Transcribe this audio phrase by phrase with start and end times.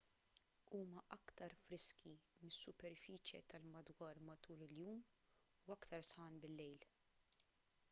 [0.77, 2.13] huma aktar friski
[2.47, 5.05] mis-superfiċje tal-madwar matul il-jum
[5.69, 6.91] u aktar sħan bil-lejl